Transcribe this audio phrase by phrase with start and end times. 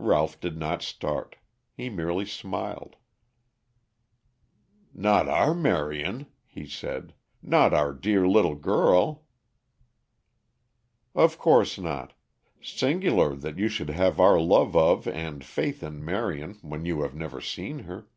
[0.00, 1.36] Ralph did not start.
[1.72, 2.96] He merely smiled.
[4.92, 7.14] "Not our Marion," he said.
[7.40, 9.22] "Not our dear little girl."
[11.14, 12.12] "Of course not.
[12.60, 17.14] Singular that you should have our love of and faith in Marion when you have
[17.14, 18.08] never seen her.